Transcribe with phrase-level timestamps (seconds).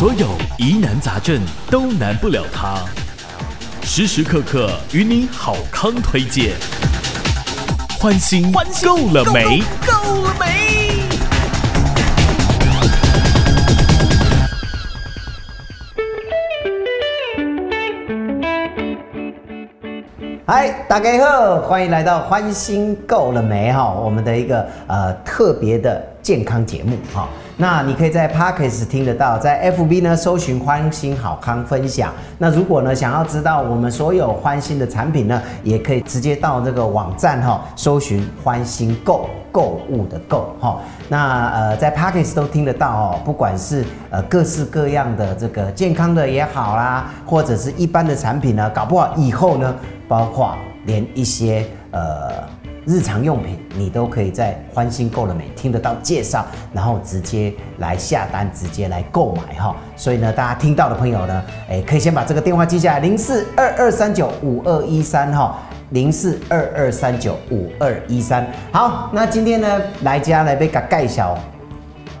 [0.00, 1.38] 所有疑难杂症
[1.70, 2.78] 都难不了他，
[3.82, 6.54] 时时刻刻与你好康推荐，
[7.98, 8.50] 欢心
[8.82, 9.62] 够了没？
[9.86, 10.46] 够了没？
[20.46, 27.28] 嗨，大家好，欢迎来到欢心够了没哈，我们的一个呃特别的健康节目哈。
[27.60, 32.10] 那你可以在 Podcast 听得到，在 FB 呢搜寻欢心好康分享。
[32.38, 40.78] 那如果呢想要知道我们所有欢心的产品呢，也可以直接到这个网站哈，搜寻欢心购购物的购哈。
[41.06, 49.76] 那呃在 Podcast 都听得到哦，不管是呃各式各样的这个健康的也好啦，或者是一般的产品呢，搞不好以后呢。
[50.08, 50.56] 包括
[50.86, 52.32] 连一些呃
[52.86, 59.76] 日常用品，你都可以在欢欣购了没听得到介绍，然后直接来下单，直接来购买哈。
[59.96, 65.58] 所以呢，大家听到的朋友呢，诶，可以先把这个电话记下来，零四二二三九五二一三哈，
[65.90, 68.46] 零四二二三九五二一三。
[68.72, 71.36] 好，那今天呢，来家来被个介绍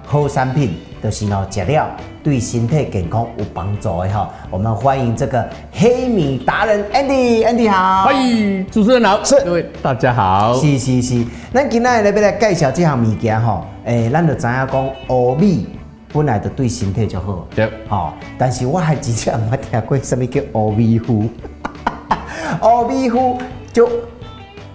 [0.04, 1.88] 好产品，就是呢，食料。
[2.22, 9.42] 对身体健康有帮助的哈，我们欢迎这个黑米达人 Andy，Andy 好，欢迎主持人好，是。
[9.42, 15.66] 各位大家好，是是是，咱今天来要来介绍这项物件哈，诶，咱就知影讲乌米
[16.12, 21.24] 本来就对身体就好，对，好，但是我还之前没听过什么叫乌米糊，
[22.62, 23.40] 乌米糊
[23.72, 23.88] 就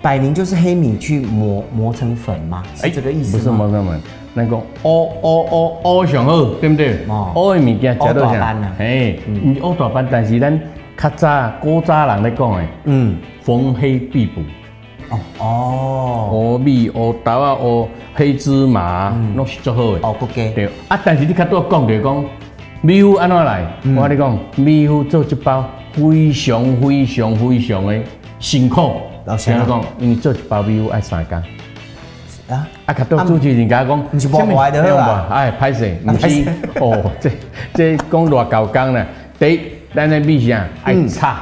[0.02, 2.64] 摆明就是黑米去磨磨成粉吗？
[2.76, 3.38] 是这个意思吗？
[3.38, 4.02] 不是磨成粉。
[4.38, 4.64] 那个乌
[5.23, 7.00] 乌乌乌上好，对不对？
[7.36, 8.53] 乌的物件食到啥？
[8.77, 10.59] 嘿，嗯，乌大班，但是咱
[10.97, 14.42] 较早古早人咧讲的，嗯，逢黑必补。
[15.09, 20.00] 哦哦，乌米、乌豆啊、乌黑芝麻，拢是最好的。
[20.05, 20.52] 哦，不给。
[20.52, 22.25] 对，啊，但是你较多讲着讲
[22.81, 23.66] 米糊安怎来？
[23.95, 28.02] 我跟你讲，米糊做一包非常非常非常的
[28.39, 28.95] 辛苦。
[29.23, 31.42] 老师讲，因为做一包米糊要三工。
[32.50, 32.67] 啊！
[32.86, 35.28] 啊，较多主持人家讲，你是破坏的吧？
[35.32, 37.32] 哎，歹势，唔是哦， 这
[37.73, 39.06] 这讲偌够工呢？
[39.39, 39.61] 第一，
[39.95, 41.36] 咱的米线爱炒。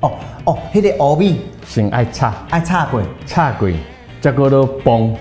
[0.00, 0.12] 哦
[0.44, 3.68] 哦，迄个乌米先爱炒，爱炒过，炒过，
[4.20, 5.14] 再过落崩，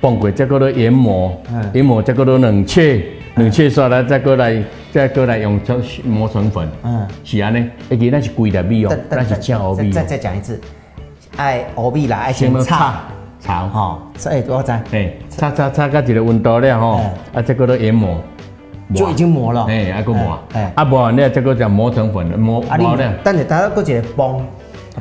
[0.00, 1.34] 崩过，再过落研磨，
[1.72, 3.02] 研磨，再过落冷却，
[3.36, 4.62] 冷却煞来，再过来，
[4.92, 6.68] 再过来用成磨成粉。
[6.82, 9.90] 嗯，是安尼，而且那是贵的米哦，那是正乌米。
[9.90, 10.60] 再再讲一次，
[11.36, 12.92] 爱乌米啦，爱先炒。
[13.46, 13.98] 炒哈，
[14.28, 17.00] 哎，我知哎，炒炒炒到一个温度了吼，
[17.32, 18.20] 啊，这个都研磨，
[18.92, 19.66] 就已经磨了。
[19.66, 23.14] 哎，还个磨，哎，啊磨，你这个叫磨成粉，磨磨了。
[23.22, 24.44] 但是大家搁一个崩，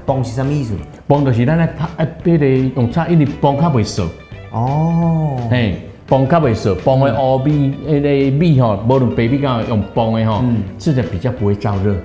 [0.06, 0.76] 崩是什么意思？
[1.08, 4.08] 崩就是咱咧拍，哎，别个用炒，因为崩较袂熟。
[4.52, 5.38] 哦。
[5.50, 10.44] 嘿，崩较袂熟，崩的乌米，那个米吼，无论白米干用崩的吼，
[10.78, 11.96] 吃着比较不会燥热。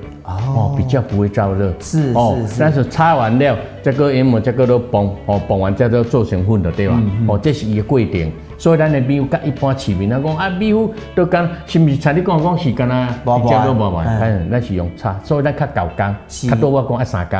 [0.54, 7.00] 哦，比较不会燥热，是哦，但是擦完了，这个研磨，这个都崩，哦，崩完再做做成粉的，对吧？
[7.26, 11.96] 哦，这是一个过程，所以咱的米糊甲一般市民来讲啊，米糊都讲，是不是？
[11.96, 17.38] 像你讲讲是干啊，比较都无嘛，哎，咱是用炒，所以咱较够工，较多我讲啊三工，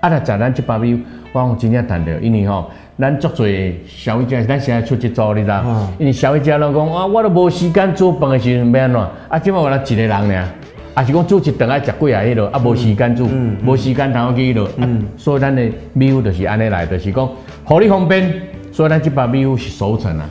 [0.00, 1.00] 啊，来食咱这包米糊，
[1.32, 5.64] 我讲真正谈到，因为吼，咱足侪消费者，咱现在出去做，你知道？
[5.98, 9.00] 因为消费者拢讲啊，我都无时间做饭的时阵要安怎？
[9.28, 10.48] 啊，今麦我来一个人尔。
[10.94, 12.20] 啊，是讲煮一顿爱食几啊？
[12.20, 13.26] 迄落啊，无时间煮，
[13.64, 14.68] 无时间通去迄落。
[14.76, 17.28] 嗯，所以咱的米糊就是安尼来，就是讲，
[17.64, 18.30] 互你方便。
[18.70, 20.28] 所以咱即把米糊是熟成啊。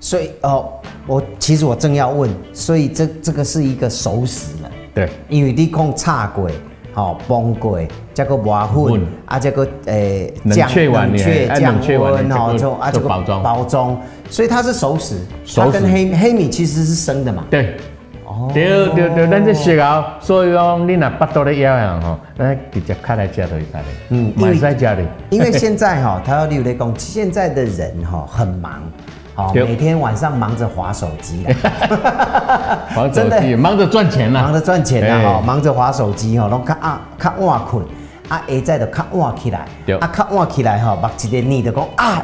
[0.00, 0.68] 所以哦，
[1.06, 4.70] 我其实我正要问，所以这这个是一个熟食了。
[4.94, 6.50] 对，因为你讲炒过，
[6.92, 7.80] 好崩过，
[8.12, 13.98] 再个磨粉，啊，再个诶，冷却完，冷却降温，好，就啊这个包装包装，
[14.28, 15.16] 所以它是熟食。
[15.56, 17.44] 它跟黑黑米其实是生的嘛。
[17.48, 17.74] 对。
[18.52, 23.82] 对对对，咱这时候，所以讲你若巴肚咧痒痒吼，咱直接开来吃就可以了。
[24.10, 25.06] 嗯，买在家里。
[25.30, 28.82] 因为现在哈，他要例如讲，现在的人哈很忙，
[29.34, 31.46] 好每天晚上忙着划手机，
[32.94, 37.84] 滑手机，忙着赚钱呐，忙着赚钱呐哈，忙着划手机哈，拢较啊较晚困，
[38.28, 39.66] 啊下载就较晚起来，
[40.00, 42.22] 啊较晚起来哈，目一个你就讲啊。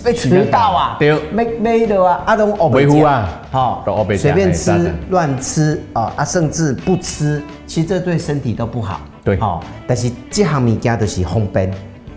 [0.00, 3.84] 被迟到啊，对，没没的啊，阿东哦，维护啊，好，
[4.18, 9.00] 随便吃乱吃啊，啊，甚至不吃，其实这对身体都不好。
[9.24, 11.72] 对，好，但是这项物件就是方便，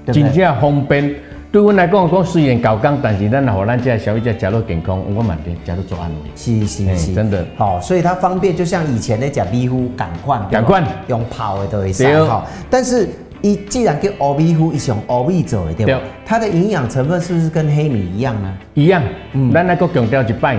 [0.07, 1.15] 真正方便。
[1.51, 6.31] 对我来讲，讲虽然搞刚，但是咱让咱这消费者吃到健康，我蛮的，吃到做安慰。
[6.35, 7.45] 是是是，真的。
[7.57, 13.07] 好，所以它方便，就像以前的讲米糊，赶快赶快用泡的都会上好，但是。
[13.41, 15.99] 伊既然叫乌米糊，伊是用乌米做的，对吧？
[16.25, 18.53] 它的营养成分是不是跟黑米一样呢？
[18.75, 19.01] 一样。
[19.33, 20.57] 嗯，咱来个强调一摆，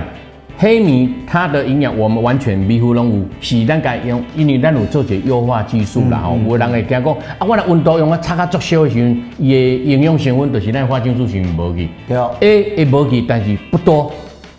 [0.58, 6.36] 黑米它的营养我们完全米糊拢有，是咱家用，因为咱有做些优化技术啦吼。
[6.48, 9.58] 有人会惊讲啊，我的温度用啊差较足少的时阵，伊的
[9.92, 14.10] 营养成分就是咱花青素是无去，对，A 会无去，但是不多。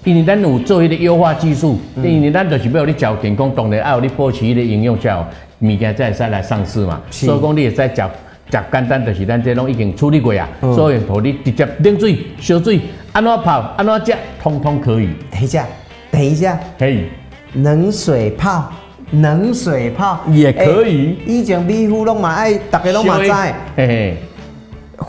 [0.06, 5.26] 因为咱有做迄个优化技术，因为咱就是要你脚健康，当然要有你保持迄个营养才有
[5.64, 7.02] 物件才会使来上市嘛。
[7.10, 8.02] 所以讲你会使食
[8.52, 10.48] 食简单，就是咱这拢已经处理过啊。
[10.62, 12.80] 所以互你直接冷水、烧水，
[13.14, 15.10] 安怎泡、安怎食，通通可以。
[15.32, 15.66] 等一下，
[16.12, 17.06] 等一下，可以。
[17.54, 18.72] 冷水泡，
[19.12, 21.18] 冷水泡也可以。
[21.26, 23.32] 以前米糊拢嘛爱，大家拢嘛知。
[23.32, 24.18] 嘿嘿。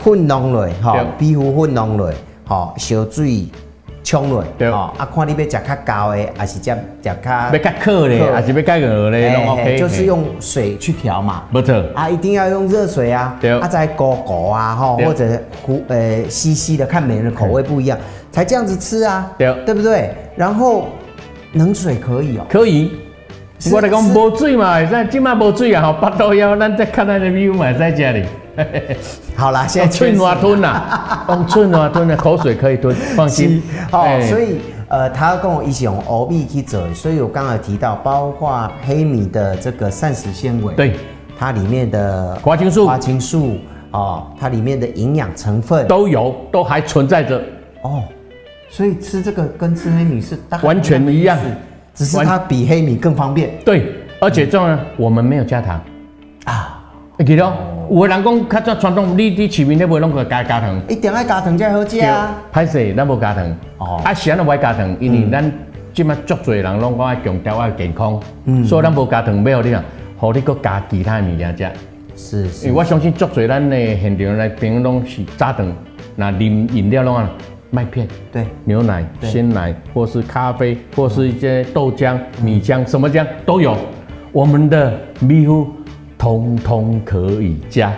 [0.03, 2.11] 粉弄落，吼，米糊粉弄落，
[2.45, 3.45] 吼，烧水。
[4.05, 9.77] 冲落，对哦，啊，看你要食较高的，还是食食较要较渴的，还是要较热的，拢 OK。
[9.79, 11.75] 就是用水去调嘛，没错。
[11.95, 13.49] 啊，一定要用热水啊，对。
[13.59, 15.25] 啊，再勾勾啊，吼，或者
[15.65, 17.97] 糊，呃，稀稀的，看每人的口味不一样，
[18.31, 20.13] 才这样子吃啊，对，对不对？
[20.35, 20.87] 然后
[21.53, 22.91] 冷水可以哦，可以。
[23.71, 28.23] 我来讲无水嘛，现在今麦无水啊，吼，八道腰，咱再看咱的米嘛，在这里。
[29.35, 33.61] 好啦，现在吞呐，用寸瓦吞的口水可以吞，放心。
[33.91, 40.93] 好，所以呃，他跟我一起用欧米去做，所以我刚才提到，包括黑米的这个膳食纤维，对，
[41.37, 43.57] 它里面的花青素，花青素
[43.91, 45.87] 哦，它里面的营养成分。
[45.87, 47.41] 都有，都还存在着。
[47.81, 48.03] 哦。
[48.69, 51.37] 所以吃这个跟吃黑米是完全一样，
[51.93, 53.51] 只是它比黑米更方便。
[53.63, 55.79] 对，而且重要，我们没有加糖。
[56.43, 56.74] 啊，
[57.23, 57.53] 记得。
[57.87, 62.35] 有个人讲较早传统，你你市面你袂拢个加加糖，一定爱加糖才好食啊。
[62.51, 63.55] 歹势，咱无加糖。
[63.77, 64.97] 哦，啊，是安怎无爱加糖？
[64.99, 65.51] 因为咱
[65.93, 69.85] 即马足侪人拢讲爱强调爱健康，嗯所以咱无加糖，要互你啊，
[70.17, 71.71] 互你搁加其他物件食。
[72.15, 72.67] 是是。
[72.67, 75.71] 因为我相信足侪咱的现场来宾拢是早顿，
[76.15, 77.29] 那啉饮料拢啊
[77.69, 83.77] 麦片，对，牛奶、鲜奶，或是咖啡，或是一些豆浆、米浆，什么浆都有。
[84.31, 85.67] 我们的米糊。
[86.17, 87.93] 通通可以加，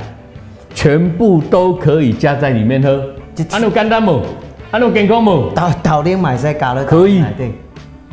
[0.74, 3.04] 全部都可以加在里面喝。
[3.52, 4.22] 安怎简单无？
[4.72, 5.52] 安怎健康无？
[5.54, 7.24] 豆豆奶买在加了可以。
[7.38, 7.52] 对，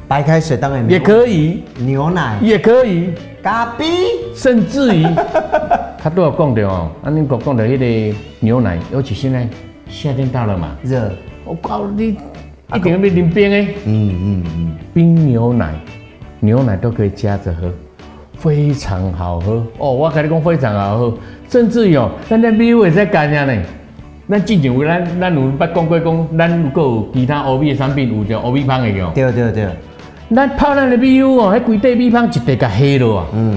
[0.07, 3.11] 白开水当然也可以，牛奶也可以，
[3.43, 3.87] 咖啡，
[4.35, 5.03] 甚至于
[5.99, 6.91] 他都有讲的哦。
[7.03, 7.79] 啊，你讲讲的迄
[8.13, 9.49] 个牛奶，尤其现在
[9.89, 11.11] 夏天到了嘛，热，
[11.45, 12.17] 我告诉你，
[12.75, 13.73] 一定要啉冰的。
[13.87, 15.75] 嗯嗯嗯，冰牛奶，
[16.41, 17.73] 牛奶都可以加着喝。
[18.45, 19.91] 非常好喝哦！
[19.91, 21.15] 我跟你讲非常好喝，
[21.49, 23.63] 甚至有咱这米糊也在干啥呢？
[24.29, 29.11] 咱之前有咱咱有捌讲过讲，咱如果有其他欧米的产品，有着欧米香的哟。
[29.15, 29.67] 对对对，
[30.37, 33.27] 咱泡咱的米糊哦，迄规块米香一块甲黑了啊！
[33.33, 33.57] 嗯，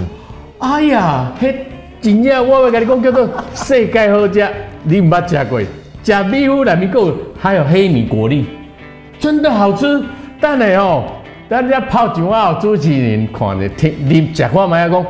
[0.60, 1.54] 哎呀，迄
[2.00, 4.48] 真正我要跟你讲叫做世界好食，
[4.84, 5.62] 你毋捌食过？
[6.02, 8.46] 食米糊内面够还有黑米果粒，
[9.20, 10.02] 真的好吃，
[10.40, 11.04] 但系哦。
[11.50, 15.06] 大家泡酒啊，主持人看着听你讲话嘛，要讲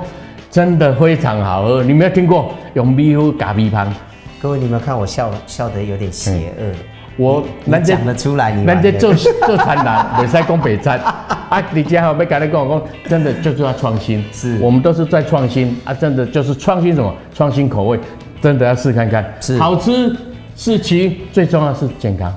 [0.51, 1.83] 真的非常好喝。
[1.83, 3.91] 你没有听过用米糊加米汤？
[4.39, 6.51] 各位，你们看我笑笑得有点邪恶。
[6.59, 6.75] 嗯、
[7.17, 10.99] 我你讲得出来，你人家做做餐难，袂使讲北餐
[11.49, 11.63] 啊！
[11.73, 14.23] 你家好，要跟你讲讲，真的就是要创新。
[14.31, 15.91] 是，我们都是在创新啊！
[15.91, 17.11] 真的就是创新什么？
[17.33, 17.99] 创新口味，
[18.43, 19.25] 真的要试看看。
[19.41, 20.15] 是，好吃
[20.55, 22.31] 是其最重要是健康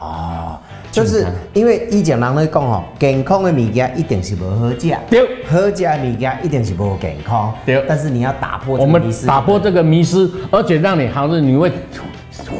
[0.00, 0.60] 啊。
[0.94, 7.84] 就是因为以前人咧讲吼，健康的物件一定是无好食，对，好食的物件一定是无健康，对。
[7.88, 11.70] 但是你要打破这个迷思，我们打破这个迷失，而且让你好像你会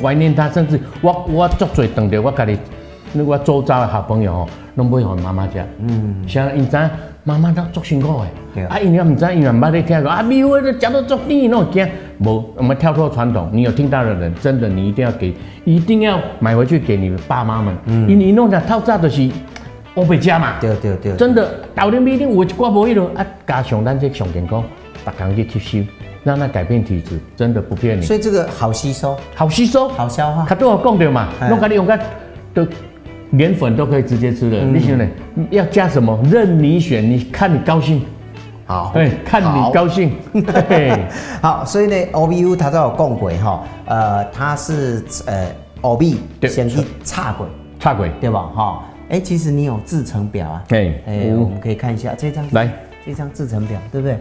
[0.03, 2.59] 怀念它，甚至我我做最等的我家里
[3.13, 6.91] 那个周遭的好朋友哦，拢买给妈妈食，嗯，像因在。
[7.27, 8.21] 妈妈都做辛苦
[8.55, 19.29] 的，啊，因为唔知，因为唔捌你听过，啊，米糊都食到足甜，喏，惊，无，我们跳脱传统，你有听到的人，真的，你一定要给，一定要买回去给你的爸妈们，嗯，因为弄只透早就是
[19.97, 24.63] 乌白食嘛，对对对，真的，豆奶米丁有一寡无迄落，啊，加上咱这上健康，
[25.05, 25.89] 逐工去吸收，
[26.23, 28.03] 让它改变体质，真的不骗你。
[28.03, 31.99] 所以这个好吸收，好吸收，好消化，他都有讲到嘛，拢甲你用个
[32.53, 32.67] 都。
[33.31, 35.05] 连粉都可以直接吃的，嗯、你选呢？
[35.51, 36.17] 要加什么？
[36.31, 38.01] 任你选，你看你高兴。
[38.67, 40.13] 好，对，看你高兴。
[41.41, 45.47] 好，所以呢，OBU 它都有共轨哈，呃，它是呃
[45.83, 46.17] ，OB
[46.49, 47.47] 先去差轨，
[47.79, 48.11] 差轨。
[48.21, 48.49] 对吧？
[48.55, 50.63] 哈，哎，其实你有制程表啊？
[50.67, 52.71] 对，哎，我们可以看一下这张，来，
[53.05, 54.19] 这张制程表，对不对？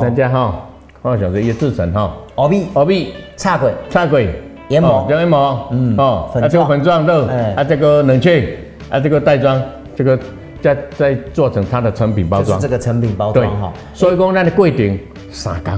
[0.00, 0.54] 大家哈，
[1.02, 4.34] 我晓得一个制程哈，OB，OB 插轨，插轨。
[4.70, 8.58] 研磨，叫研磨，嗯，哦，啊，这个粉状肉，啊，这个冷却，
[8.88, 9.62] 啊，这个袋装，
[9.94, 10.18] 这个
[10.64, 13.70] 再再做成它的成品包装，这个成品包装哈。
[13.92, 14.98] 所以讲，咱的规定
[15.30, 15.74] 三工，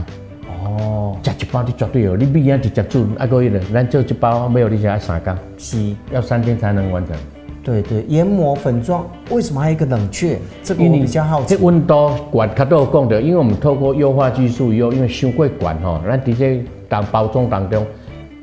[0.65, 7.17] 哦，加一包你绝对有，你米啊直接煮，啊个月的，咱做一包没有你就要三工，是，要三天才能完成。
[7.65, 10.39] 对对，研磨粉状为什么还有一个冷却？
[10.63, 11.57] 这个我比较好奇。
[11.57, 17.85] 这温度管它都有讲的，因为我们透过优化技术以后，因为修贵管哈，那直接当包装当中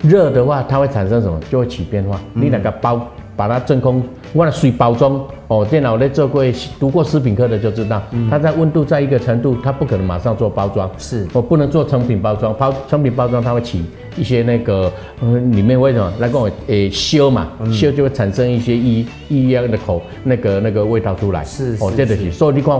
[0.01, 1.39] 热的话，它会产生什么？
[1.49, 2.19] 就会起变化。
[2.33, 5.65] 嗯、你那个包把它真空，忘了水包装哦。
[5.65, 6.43] 电脑在做过
[6.79, 10.89] 读过食品科的就知道，嗯、它在温度在一个程度，它不可能马上做包装。
[10.97, 13.83] 是，我不能做成品包装，包成品包装它会起。
[14.15, 21.43] 一些那个，嗯，里面为什么来跟我诶修嘛，烧就会产生一些异异样的口那个那个味道出来。
[21.43, 22.79] 是，是，哦，这个是，所以你看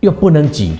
[0.00, 0.74] 又不能急，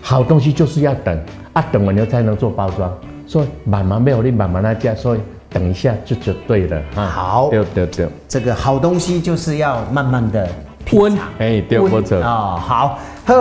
[0.00, 1.20] 好东西就是要等
[1.52, 2.90] 啊，等完了才能做包装。
[3.26, 7.06] 所以慢慢没有你慢慢来加，所以等一下就就对了啊。
[7.06, 10.48] 好，对对对，这个好东西就是要慢慢的
[10.92, 12.20] 温，哎，对不错。
[12.20, 12.56] 啊。
[12.56, 13.34] 好，好，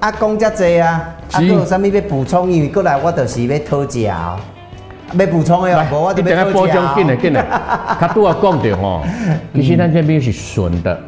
[0.00, 2.50] 阿公家这啊，阿公有啥物要补充？
[2.50, 4.36] 因为过来我就是要讨价。
[5.16, 7.44] 要补充的哦，你等下包装进来进来，
[8.00, 9.00] 他都要讲的哦。
[9.54, 10.98] 其实咱这边是纯的，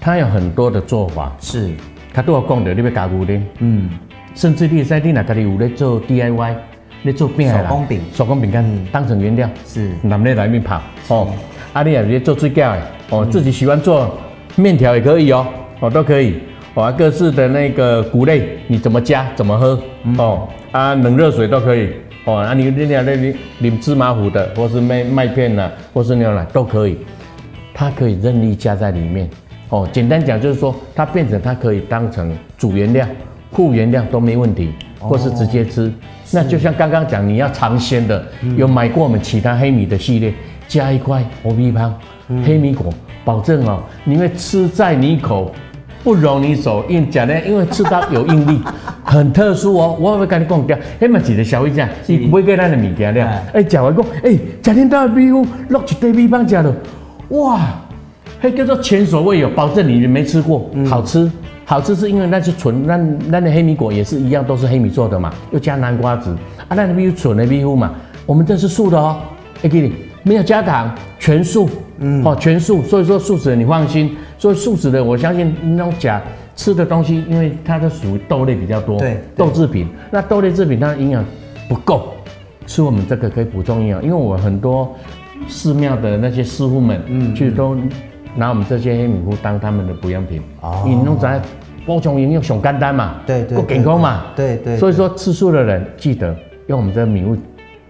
[0.00, 1.70] 他有很多的做法，是，
[2.12, 3.90] 他都要讲的，你要加固的，嗯，
[4.34, 6.54] 甚至你在你那家里有在做 DIY，
[7.02, 11.28] 你做饼手工饼，手工饼干当成原料，是，拿来来面泡哦。
[11.72, 14.18] 啊，你也做水饺的哦，自己喜欢做
[14.56, 15.46] 面条也可以哦，
[15.80, 16.40] 哦都可以，
[16.74, 19.78] 哦各式的那个谷类，你怎么加怎么喝
[20.18, 21.90] 哦，啊冷热水都可以。
[22.24, 26.98] 哦，啊，你你俩那你淋芝麻糊的，或是麦麦片呐，或是牛奶都可以，
[27.72, 29.28] 它可以任意加在里面。
[29.70, 33.06] 哦，简单讲就是说，它变成它可以当成主原料、
[33.52, 35.86] 副原料都没问题，或是直接吃。
[35.86, 35.92] 哦、
[36.32, 40.32] 那就像刚刚讲，你要尝鲜的，嗯、有买过我们其他黑米的系列，
[40.66, 41.94] 加一块欧米汤
[42.44, 42.92] 黑米果，
[43.24, 45.52] 保证哦，你会吃在你口。
[46.04, 48.60] 不容你手，因为讲呢，因为吃到有应力，
[49.02, 49.96] 很特殊哦。
[50.00, 53.42] 我会跟你讲掉，那么几个小一件，你不会给他的米条了。
[53.52, 56.72] 哎，讲完讲，哎，家庭大米糊落一堆米棒吃了，
[57.30, 57.60] 哇，
[58.40, 61.30] 那叫做前所未有，保证你没吃过，好吃，
[61.68, 62.96] 好吃是因为那是纯，那
[63.28, 66.34] 那的黑米果也是一样，都是黑米做的嘛，又加南瓜子
[66.66, 67.92] 啊，那米纯的米糊嘛，
[68.24, 69.20] 我们这是素的哦，
[69.62, 74.16] 哎，给你没有加糖，全素，嗯，哦，全素，所以说素食的你放心。
[74.38, 76.22] 所以素食的，我相信那种假
[76.56, 79.86] 吃的东西，因为它是属于豆类比较多，对，豆制品。
[80.10, 81.22] 那豆类制品它的营养
[81.68, 82.14] 不够，
[82.66, 84.02] 吃我们这个可以补充营养。
[84.02, 84.96] 因为我很多
[85.48, 87.76] 寺庙的那些师傅们，嗯，其实都
[88.38, 90.40] 拿我们这些黑米糊当他们的补养品。
[90.60, 91.40] 哦，你弄在
[91.84, 94.76] 补充营养上简单嘛，对对，够健康嘛，对对。
[94.76, 96.34] 所以说吃素的人记得
[96.68, 97.36] 用我们这个米糊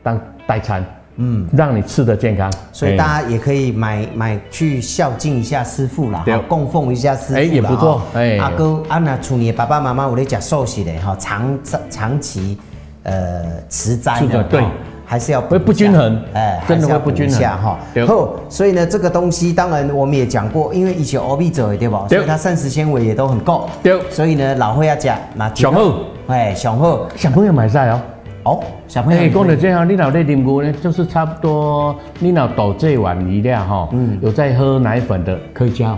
[0.02, 0.85] 当代餐。
[1.21, 8.38] 嗯，让你吃的健康，所以大家也可以买买去孝敬一下师傅啦，好供奉一下师傅啦，哎也不错，哎。
[8.38, 11.59] 阿哥阿那处你爸爸妈妈我在讲寿喜的哈，长
[11.90, 12.57] 长期
[13.02, 14.62] 呃持斋的对，
[15.09, 17.41] 还是要会不均衡，哎真的会不均衡。
[17.43, 17.79] 哈。
[17.95, 25.95] 然后所以呢这个东西当然我们也讲过，因为以前欧米者对吧，所以它膳食纤维也都很够，对，所以呢老会要讲嘛，上好，
[26.27, 28.00] 哎上好，小朋友买菜哦。
[28.45, 35.97] 哦，小朋友，哎讲到这样，你老在啉牛呢，就是差不多，你老倒这碗饮料哈，嗯，有在喝奶粉的可以加，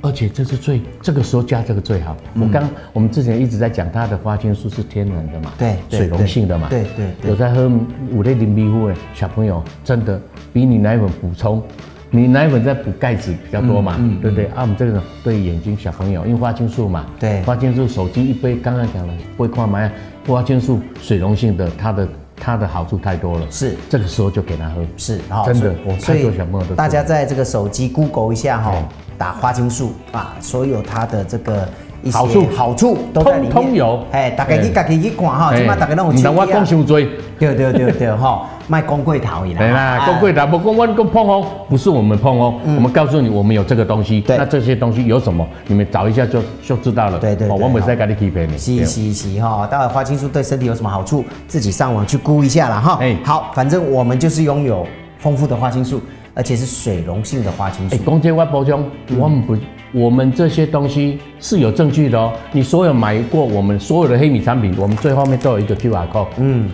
[0.00, 2.16] 而且这是最这个时候加这个最好。
[2.34, 7.70] 我刚我们之前一直在讲它的花青素是天然的嘛，对，水溶性的嘛，对对，有在喝
[8.10, 10.20] 五类零皮肤的小朋友，真的
[10.52, 11.62] 比你奶粉补充，
[12.10, 14.46] 你奶粉在补钙质比较多嘛，对不对？
[14.46, 19.90] 啊，我们这个对眼睛小朋友，因为花青素嘛，对，花青素手机一杯，刚刚讲了，不会看嘛。
[20.26, 25.74] 花青素水溶性的，它的它的好处太多了，是这个时候就给他喝，是真的。
[25.86, 28.88] 我太多小朋友都，大家在这个手机 Google 一下哈，
[29.18, 31.68] 打花青素啊，所有它的这个
[32.02, 33.98] 一些好处好处都在里面，通有。
[34.12, 36.34] 哎，大家去大家去看哈，起码大家让我听。
[36.34, 36.98] 我讲伤多，
[37.38, 38.48] 对对对对哈。
[38.70, 47.18] 卖公贵桃一样，对 啦，公贵桃不公关公碰哦，不是我们碰哦，我们告诉你我们有这个东西，那这些东西有什么，你们找一下就就知道了。
[47.18, 48.58] 对对，我们再给你匹配你。
[48.58, 52.98] 是是是哈，待会花青素对身体有什么好处，自己上网去估一下了哈。
[53.00, 54.86] 哎，好，反正我们就是拥有
[55.18, 55.98] 丰富的花青素，
[56.38, 57.96] 而且是水溶性的花青素。
[57.96, 58.84] 哎，公鸡外包装，
[59.18, 59.56] 我们不，
[59.92, 62.32] 我们这些东西是有证据的哦。
[62.52, 66.28] 你所有买过我们所有的黑米产品，我们最后面都有一个 QR code。
[66.36, 66.70] 嗯，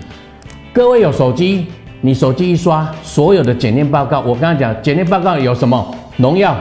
[0.71, 1.66] 各位有手机。
[2.02, 5.94] 你手机一刷，所有的检验报告，我刚刚讲检验报告有什么？
[6.18, 6.54] 农药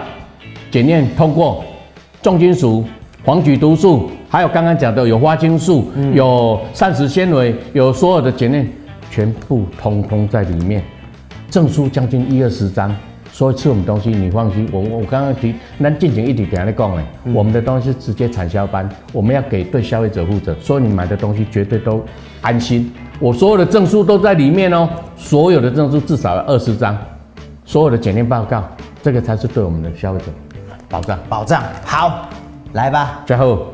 [0.71, 1.61] 检验通过，
[2.21, 2.85] 重金属、
[3.25, 8.65] 黄曲毒素，还有刚刚讲的有花青素，嗯、有膳食纤维，有所有的检验，
[9.11, 10.81] 全部通通在里面。
[11.53, 12.91] 证书将近一二十张，
[13.31, 14.67] 所以吃我们东西你放心。
[14.71, 22.03] 我我刚刚提，那进行一点点来讲呢，嗯、我们的东西是直接产销班，我们要给对消费者负责，所以你买的东西绝对都
[22.41, 22.91] 安心。
[23.19, 26.97] 我所有的证书都在里面哦，所有的证书至少有二十张，
[27.63, 28.63] 所有的检验报告，
[29.03, 30.25] 这个才是对我们的消费者
[30.89, 31.61] 保障，保障。
[31.85, 32.27] 好，
[32.71, 33.21] 来吧。
[33.27, 33.67] 最后。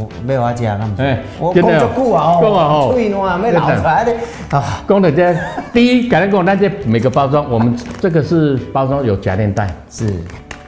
[0.00, 4.12] 我没有要讲，那么哎，我工作苦啊，吼，脆软没老出来的
[4.50, 4.82] 啊。
[4.88, 5.36] 讲到这
[5.74, 10.14] 第一，刚才讲那些每个包装，我们这个是包装有夹链袋，是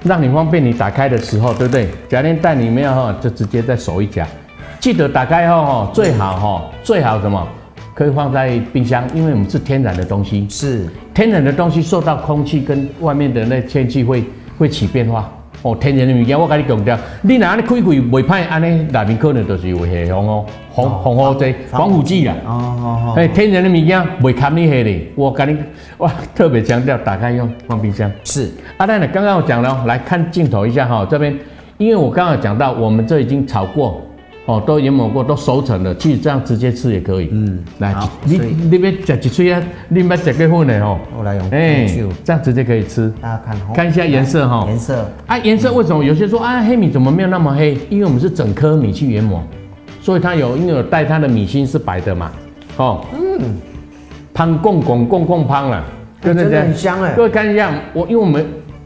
[0.04, 1.88] 让你方便你打开的时候，对不对？
[2.08, 4.26] 夹链袋里面哈，就直接在手一夹，
[4.78, 7.48] 记得打开后哈，最好哈，最好什么？
[7.94, 14.24] 可以放在冰箱，因为我们是天然的东西，是天然的东西受到空气跟外面的那天气会
[14.58, 15.30] 会起变化。
[15.62, 22.34] 哦，天然的物件我跟你强调，你若安尼开开未歹，安尼内面可能就是有下红哦，防防腐剂防腐剂啦。
[22.44, 23.14] 哦哦哦。
[23.16, 25.56] 哎，天然的物件未看你黑的，我跟你
[25.96, 28.10] 我特别强调，打开用放冰箱。
[28.24, 28.50] 是。
[28.78, 31.38] 阿蛋呢，刚刚我讲了，来看镜头一下哈，这边，
[31.78, 34.02] 因为我刚刚讲到，我们这已经炒过。
[34.46, 37.28] 哦，都研磨过，都熟成了，其实这样直接吃也可以。
[37.30, 37.94] 嗯，来，
[38.24, 38.38] 你
[38.70, 40.98] 你别吃一脆啊，你别吃过分的哦。
[41.16, 41.86] 我来用，哎，
[42.24, 43.12] 这样直接可以吃。
[43.20, 44.64] 大家看，看一下颜色哈。
[44.66, 47.78] 颜色啊，颜色为什么有些说啊黑米怎么没有那么黑？
[47.88, 49.40] 因为我们是整颗米去研磨，
[50.00, 52.32] 所以它有因为有带它的米芯是白的嘛。
[52.78, 53.56] 哦，嗯，
[54.34, 55.84] 香贡贡贡贡香了，
[56.20, 57.12] 真的很香哎。
[57.14, 58.44] 各位看一下，我因为我们。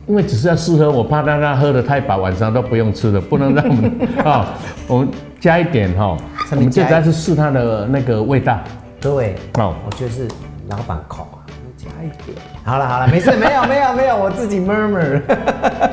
[0.09, 3.91] 因为只是要试喝，我怕大家喝的太饱，晚上都不用吃了，不能让我们
[4.25, 4.55] 啊，
[4.87, 5.09] 我们
[5.41, 6.17] 加一点哈，
[6.51, 8.59] 我们就主要是试它的那个味道。
[9.01, 10.27] 对，哦，我觉得是
[10.69, 11.39] 老板口啊，
[11.77, 12.37] 加一点。
[12.65, 15.21] 好了好了，没事，没有没有没有，我自己 murmur。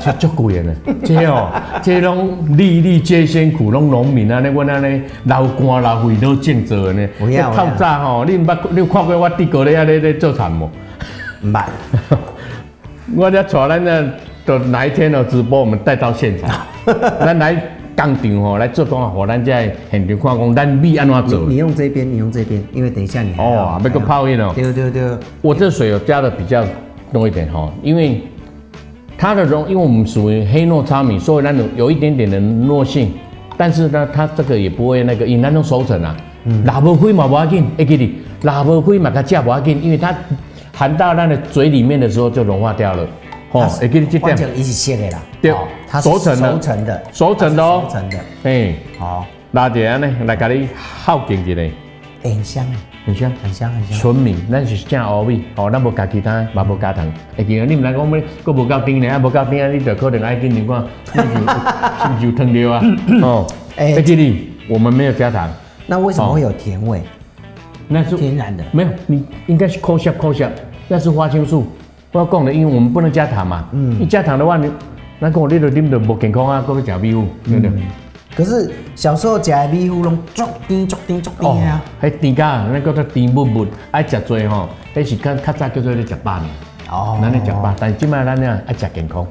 [0.00, 0.74] 这足贵的呢，
[1.04, 1.50] 这哦，
[1.82, 7.08] 这拢粒粒皆辛苦，拢农民啊，那我那呢，老干老肥都种做的呢。
[7.18, 10.68] 不要透早吼，你唔捌你有看过我弟哥咧咧咧做田无？
[11.42, 11.64] 唔捌。
[13.14, 14.12] 我在带咱呢，
[14.46, 16.50] 到哪一天哦直播，我们带到现场，
[17.20, 17.54] 咱来
[17.96, 21.48] 工厂吼来做工啊，和咱在现场看讲，咱米安怎做？
[21.48, 24.52] 你用这边，你用这边，因为等一下你哦，要个泡印哦。
[24.54, 25.02] 对对对，
[25.40, 26.64] 我这水有加的比较
[27.12, 28.20] 多一点哈，因为
[29.16, 33.12] 它的溶，因为我们属于黑糯糙米，所以那种有一点点的糯性，
[33.56, 36.16] 但是呢，它这个也不会那个，因为那种熟成啊，
[36.64, 40.14] 拉不开嘛不要紧，会记得拉不开嘛它加不要紧，因为它。
[40.76, 43.06] 含到那个嘴里面的时候就融化掉了，
[43.52, 45.54] 哦，会给你这样一起切的啦，对，
[45.94, 51.70] 它熟成的，熟成的，熟成的哦，熟成的，哎，好，那这样呢来给你好点起来，
[52.20, 52.66] 很香。
[52.66, 52.76] 哎，
[53.06, 62.82] 很香，很香很香，纯米，咱是正乌米，哦，咱无加其他，嘛无加糖，会记得你们来讲咩，佫无够甜呢，啊无够甜啊，你就可能爱跟你讲， 是不是有糖尿啊？
[63.22, 64.02] 哦，哎。
[64.02, 65.48] 记得我们没有加糖，
[65.86, 67.00] 那为什么会有甜味？
[67.86, 70.50] 那是天然的，没有，你应该是抠下抠下，
[70.88, 71.68] 那是花青素。
[72.10, 73.68] 我要讲的，因为我们不能加糖嘛。
[73.70, 74.68] 嗯，一加糖的话，你
[75.24, 77.82] 那跟我你都啉着无健康啊，搁要食米糊，对不对？
[78.36, 81.82] 可是小时候吃的米糊拢足甜足甜足甜啊。
[81.98, 86.46] 还甜噶，那叫做甜不不，爱吃多吼，那是较较早叫做咧吃饱呢。
[86.90, 89.26] 哦，咱咧吃饱，但是今麦咱咧爱吃健康。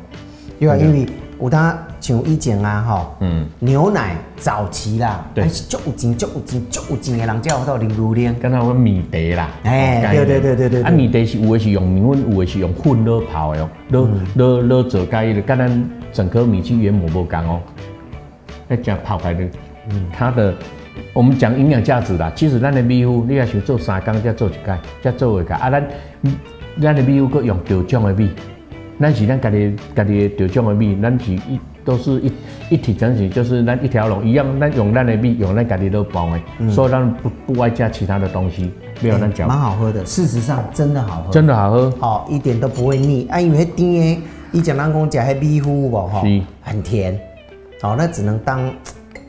[0.58, 1.06] 因为因为
[1.40, 17.62] 有当像以前啊吼，嗯，牛奶早期啦，对，足有钱足有钱足有钱的人才有法度啉牛奶，跟他说米茶啦，哎，对对对对对，啊米茶是有的是用米粉，有的是用混热泡的哦，热热热做加伊的，跟咱整颗米去研磨不同哦，
[18.68, 19.46] 那这样泡开的，
[19.90, 20.54] 嗯，它的
[21.14, 25.88] 我们讲营养价值啦，其实咱的米糊你要想做三工再做一盖，再做一盖啊，咱
[26.82, 28.30] 咱的米糊搁用调种的米。
[29.00, 32.32] 咱是咱家己家己的稻种的米，咱是一都是一
[32.70, 39.48] 一体成型，就是咱一条龙一样，咱用咱的米，用咱家己的包的，嗯、所以咱不不外加其他的东西，没有咱讲。
[39.48, 47.20] 蛮、欸、好喝的，事实上真的好喝，真的好喝，好一点都不会腻啊，因为甜的，以前人讲讲迄米糊无吼，是很甜，
[47.82, 48.72] 好，那只能当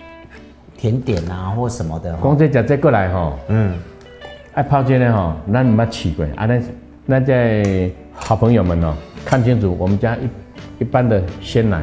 [0.76, 2.16] 甜点啊或什么的。
[2.22, 3.74] 讲这食这过来吼，嗯，
[4.54, 6.62] 爱泡这个吼，咱唔捌试过，啊，咱
[7.08, 8.94] 咱在好朋友们哦。
[9.24, 10.28] 看清楚，我们家一
[10.80, 11.82] 一般的鲜奶，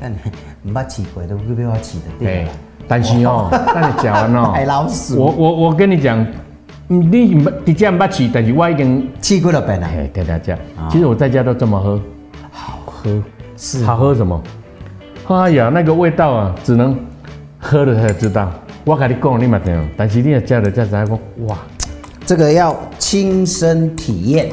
[0.00, 2.46] 但你唔捌试过，都不必我试的对。
[2.86, 5.20] 但是哦，那你讲完哦，海 老鼠。
[5.20, 6.26] 我我我跟你讲，
[6.86, 10.06] 你唔你家唔捌试，但是我已经试过了本来。
[10.14, 10.56] 对大家，
[10.90, 12.00] 其实我在家都这么喝，
[12.50, 13.22] 好喝，
[13.56, 14.42] 是好喝什么？
[15.28, 16.98] 哎呀，那个味道啊，只能
[17.58, 18.50] 喝了才知道。
[18.84, 21.18] 我跟你讲，你嘛听，但是你要加了加啥讲？
[21.46, 21.58] 哇，
[22.24, 24.48] 这个要亲身体验，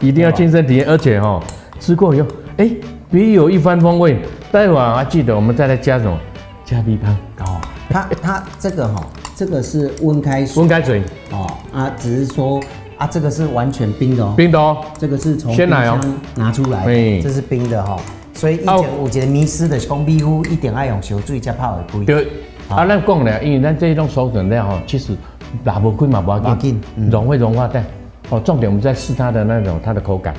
[0.00, 1.40] 一定要亲身体验，而且哈。
[1.80, 2.70] 吃过以后，哎，
[3.10, 4.18] 别有一番风味。
[4.54, 6.16] 待会儿还记得我们再来加什么？
[6.64, 7.60] 加米汤哦。
[7.90, 10.60] 它它这个哈，这个是温开水。
[10.60, 12.62] 温开水哦啊，只是说
[12.96, 14.32] 啊，这个是完全冰的哦。
[14.36, 14.76] 冰的哦。
[14.96, 15.98] 这个是从鲜奶哦
[16.36, 17.96] 拿出来的，这是冰的哈。
[18.32, 22.04] 所以以前我觉得迷失的红米糊一定爱用烧水加泡的贵。
[22.04, 22.28] 对。
[22.68, 25.16] 啊，咱讲呢，因为咱这种熟成料哈，其实
[25.64, 27.82] 拿不开嘛，不要紧，融会融化的。
[28.30, 30.32] 哦，重点我们在试它的那种它的口感。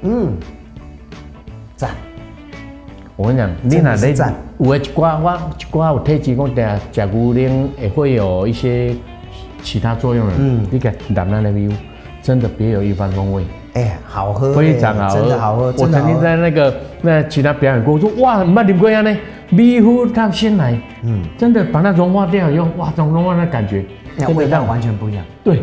[0.00, 0.32] 嗯，
[1.76, 1.90] 赞，
[3.18, 4.14] 我跟你讲，你哪里
[4.58, 6.36] 有一寡我一寡有体质，
[6.92, 8.94] 讲定食牛奶也会有一些
[9.60, 10.32] 其他作用的。
[10.38, 11.68] 嗯，你看南南的米
[12.22, 13.42] 真的别有一番风味。
[13.74, 15.74] 哎、欸，好喝，非常好喝，真的好喝。
[15.78, 19.16] 我曾经在那个那其他表演过，我说哇，你们过样呢？
[19.50, 23.84] 米糊它鲜奶，嗯，真的把它融化掉以后，哇，这种融化的感觉，
[24.16, 25.24] 那味道完全不一样。
[25.42, 25.60] 对，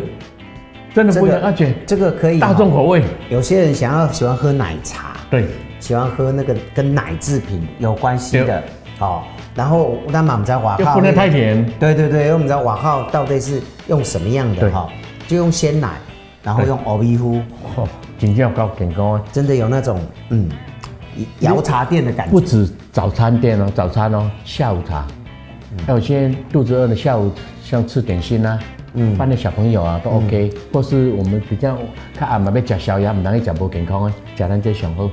[0.92, 3.02] 真的不一样，而且这个可以大众口味。
[3.30, 5.46] 有些人想要喜欢喝奶茶，对，
[5.80, 8.62] 喜欢喝那个跟奶制品有关系的，
[8.98, 9.22] 哦。
[9.54, 11.64] 然后那么我们在瓦号，不能太甜。
[11.78, 14.88] 对对对，因为我们在瓦号到底是用什么样的哈？
[15.26, 15.90] 就用鲜奶，
[16.42, 17.40] 然后用欧米糊，
[17.76, 19.98] 哦，真正够健康，真的有那种
[20.30, 20.48] 嗯。
[21.40, 25.06] 摇茶店的感觉，不止早餐店哦，早餐哦，下午茶，
[25.86, 27.32] 还有些肚子饿的下午，
[27.64, 28.58] 像吃点心啊，
[28.92, 31.78] 嗯，饭的小朋友啊都 OK，或是我们比较
[32.14, 35.08] 看阿妈要吃宵夜，唔容易吃不健康啊，吃咱这上好，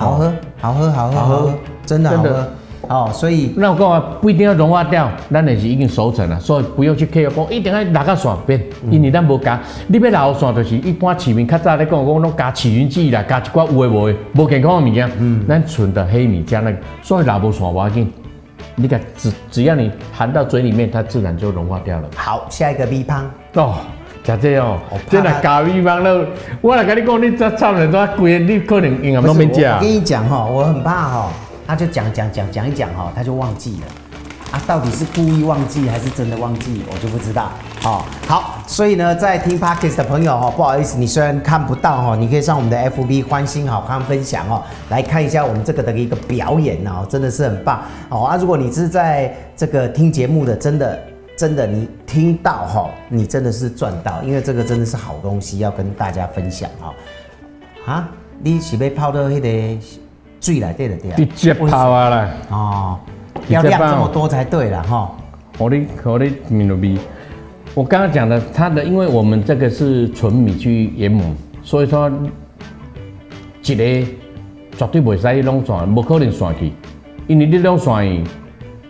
[0.00, 0.32] 好喝，
[0.62, 2.48] 好喝，好喝，好喝，真的好喝。
[2.88, 8.58] 哦，所以那我讲啊，不一定要融化掉，咱也是已经熟成了，所以不用去刻意讲一定要拉个线边，
[8.90, 18.10] 因为咱无加，你要拉线就是一般市民较早咧讲讲拢加起云剂啦，加一寡有诶无诶，无健康诶物件，嗯，咱纯的黑米加那个，所以拉无线无要紧，
[18.74, 22.08] 你看只只要你含到嘴里面，它自然就融化掉了。
[22.16, 23.74] 好，下一个 B 胖哦，
[24.24, 24.78] 食这哦，
[25.08, 26.26] 真的加米香了，
[26.60, 29.62] 我来跟你讲，你这差人多贵，你可能应该都没食。
[29.64, 31.30] 我跟你讲哈，我很怕哈。
[31.66, 33.86] 他就讲讲讲讲一讲哈，他就忘记了
[34.50, 37.48] 啊，到底是故意忘记还是真的忘记，我就不知道。
[37.80, 48.36] 好，好，所以呢，在听 Podcast 的朋友哈，不好意思，你虽然看不到哈，你可以上我们的 FB 欢欣好康分享哦，来看一下我们这个的一个表演哦，真的是很棒哦啊！
[48.36, 51.00] 如果你是在这个听节目的，真的
[51.40, 56.92] 真的你听到哈，你真的是赚到，因为这个真的是好东西要跟大家分享哈。
[57.86, 59.48] 啊，你是被泡到那个？
[60.38, 62.30] 水来对的对啊，直接泡啊啦！
[62.50, 62.98] 哦，
[63.48, 65.10] 要量这么多才对了哈。
[65.56, 66.98] 我的我的米糯米，
[67.74, 71.24] 我刚刚讲的，它的因为我们这个是纯米去研磨，
[71.62, 72.10] 所以说
[73.62, 74.06] 一个
[74.76, 76.70] 绝对不会使弄散，不可能散去，
[77.26, 78.06] 因为你弄散，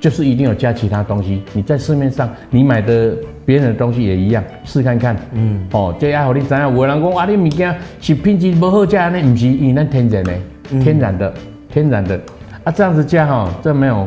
[0.00, 1.42] 就是一定有加其他东西。
[1.52, 5.16] 你在市面上你买的别人的东西也一样，试看看。
[5.32, 10.32] 嗯，哦，这样好你知影，有人讲啊，你物件是品质不好加呢，不是因为咱天然的。
[10.80, 11.34] 天然的，
[11.68, 12.20] 天然的
[12.62, 14.06] 啊，这样子加哈，这没有，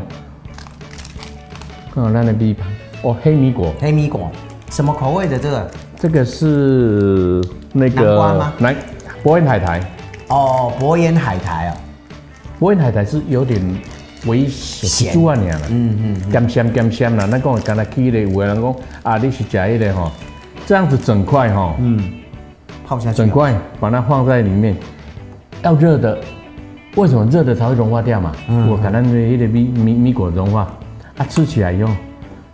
[1.93, 2.65] 看我那的地方
[3.01, 4.31] 哦，黑米果，黑米果，
[4.69, 5.71] 什么口味的这个？
[5.97, 7.41] 这个是
[7.73, 8.53] 那个南瓜吗？
[8.57, 8.75] 南
[9.21, 9.81] 伯烟海苔。
[10.29, 11.75] 哦，伯烟海苔啊，
[12.59, 13.61] 伯烟海苔是有点
[14.25, 20.11] 微咸，猪啊娘了，嗯嗯，咸咸咸咸啦，那讲刚才去的有人讲啊，你是加一点哈，
[20.65, 21.99] 这样子整块哈，嗯，
[22.85, 24.75] 泡下去，整块把它放在里面，
[25.63, 26.17] 要热的。
[26.95, 28.31] 为什么热的才会融化掉嘛？
[28.47, 30.71] 嗯、我可能有点米米米果融化，
[31.17, 31.89] 啊，吃起来以后，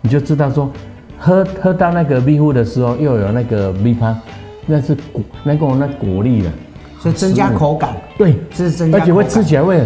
[0.00, 0.72] 你就知道说，
[1.18, 4.18] 喝喝到那个米糊的时候，又有那个米汤，
[4.64, 6.50] 那是果那个那果粒了，
[6.98, 7.94] 所以增加口感。
[8.16, 9.78] 对，是增加，而且会吃起来会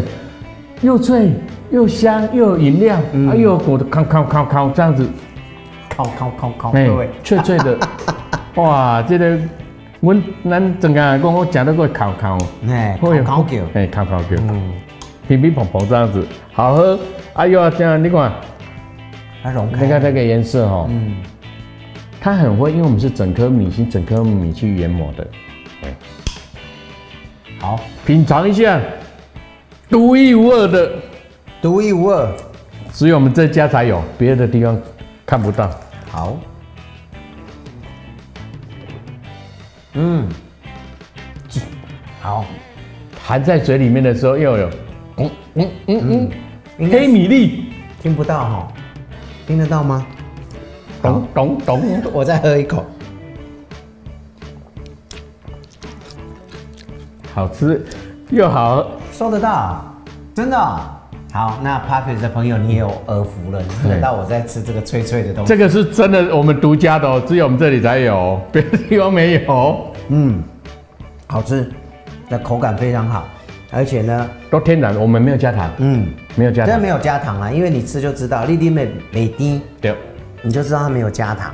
[0.83, 1.33] 又脆
[1.71, 5.09] 又香又有饮料，嗯、啊，又有果的烤烤烤烤这样子，
[5.89, 7.79] 烤烤烤烤，哎，脆脆的，
[8.57, 9.39] 哇，这个。
[10.01, 10.15] 我
[10.51, 12.37] 咱整个讲我讲到过烤烤，
[12.69, 14.71] 哎，烤烤叫，哎，烤烤叫，嗯，
[15.27, 16.23] 乒乒乓乓这样子，
[16.53, 16.99] 好喝。
[17.33, 18.31] 哎呦，这样你看，
[19.43, 21.17] 它融开，你看这个颜色哈，嗯，
[22.21, 25.27] 它很会，因为我们是整颗米心，整颗米去研磨的，
[25.81, 25.95] 对，
[27.59, 28.79] 好，品尝一下，
[29.89, 30.93] 独一无二的，
[31.65, 32.29] 独一无二，
[32.93, 34.79] 只有我们这家才有，别的地方
[35.25, 35.71] 看不到。
[36.11, 36.37] 好。
[39.95, 40.29] 嗯，
[42.21, 42.45] 好，
[43.19, 44.71] 含在嘴里面的时候又有，
[45.17, 46.31] 嗯嗯嗯
[46.77, 47.73] 嗯，黑米粒。
[48.03, 48.69] 听不到哈，
[49.47, 50.07] 听得到吗？
[51.01, 52.85] 咚咚咚， 我再喝一口，
[57.35, 57.83] 好吃
[58.29, 59.83] 又好，收得到，
[60.35, 60.91] 真的。
[61.35, 65.49] 好，那 Podcast 的朋友你也有耳福了，你看到我在吃这个脆脆的东西。
[65.49, 69.93] 这个是真的，我们独家的哦，只有我们这里才有， 别的地方没有。
[70.11, 70.41] 嗯，
[71.27, 71.69] 好吃，
[72.29, 73.25] 那口感非常好，
[73.73, 75.69] 而且呢，都天然，我们没有加糖。
[75.79, 79.93] 嗯，没有加糖，真的没有加糖啊，因为你吃就知道，粒粒美美滴，对，
[80.41, 81.53] 你就知道它没有加糖。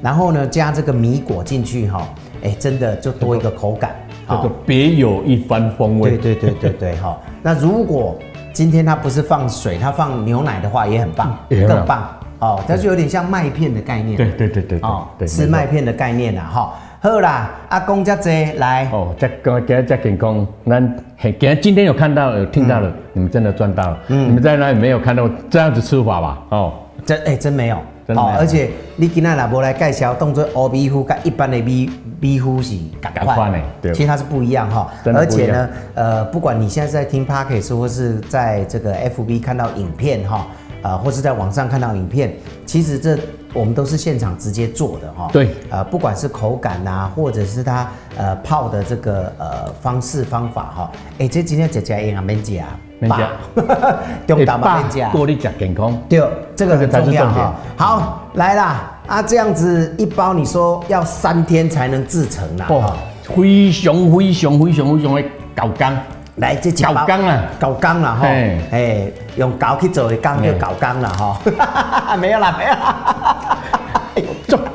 [0.00, 2.08] 然后呢，加这个米果进去哈，
[2.44, 3.92] 哎，真的就多一个口感，
[4.28, 6.10] 这个别有一番风味。
[6.10, 8.16] 对对对对对哈，那如果
[8.56, 12.08] 今天它不是放水，它放牛奶的话也很棒，更棒。
[12.38, 14.16] 哦，它就有点像麦片的概念。
[14.16, 16.72] 对对对对，哦，吃麦片的概念啊哈。
[17.02, 18.88] 好啦，阿公家姐来。
[18.90, 23.98] 哦，这个今日这健康，咱今天今天有看到有听到了，嗯、你们真的赚到了。
[24.08, 26.38] 嗯，你们在那里没有看到这样子吃法吧？
[26.48, 26.72] 哦，
[27.04, 28.22] 真哎、欸、真没有，真的。
[28.22, 31.90] 哦，而且你今天若无来介绍，当做欧米糊跟一般的米
[32.20, 32.76] 米糊是
[33.14, 34.90] 同款的，对，其实它是不一样哈。
[35.14, 40.46] 而且呢，呃，不管你现在在听 Podcast 或是在这个 FB 看到影片哈。
[40.86, 42.32] 呃，或是在网上看到影片，
[42.64, 43.18] 其实这
[43.52, 45.28] 我们都是现场直接做的哈。
[45.32, 50.92] 对，呃，不管是口感呐、啊，或者是它呃泡的这个呃方式方法哈。
[51.18, 52.66] 哎，这今天姐姐用啊免加，
[53.00, 53.32] 免加，
[54.28, 56.00] 中大嘛免加，多你吃健康。
[56.08, 56.22] 对，
[56.54, 57.54] 这个很重要哈。
[57.76, 62.94] 好，来啦，啊，这样子一包你说要三天才能制成啦，哦，
[63.34, 66.15] 非常非常非常非常的高工。
[66.36, 66.92] 来，这一包。
[66.94, 68.26] 高工啊，高工啦哈，
[68.70, 72.96] 哎，用搞去做的工叫搞工啦哈， 没有啦，没有啦，
[73.40, 73.55] 做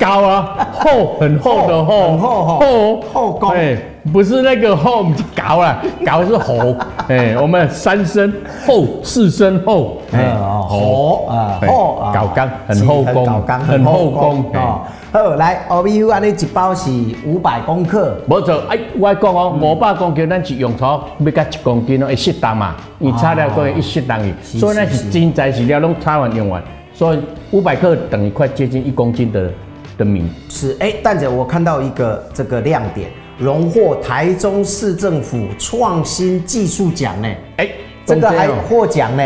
[0.02, 3.76] 高啊，厚，很厚的厚，很厚，厚厚工，哎，
[4.12, 6.74] 不是那个厚， 高啦，高是厚，
[7.06, 8.32] 哎，我们三声
[8.66, 10.34] 厚，四声厚，哎，
[10.66, 14.82] 厚啊，厚啊，高刚，很厚工，很厚工啊。
[15.12, 16.90] 好，来，，O B U 安尼一包是
[17.26, 18.60] 五百公克，没错。
[18.70, 26.60] 哎，我讲哦，五百公克，咱是用粗要加一公斤哦，会适当嘛，你炒料都会一适当的，所以那是真材实料，拢差完用完，
[26.94, 29.50] 所以五百克等于快接近一公斤的
[29.96, 30.28] 的名。
[30.48, 37.68] 是，哎，蛋姐，我看到一个这个亮点，荣获台中市政府创新技术奖呢，哎，
[38.04, 39.22] 这个还获奖呢，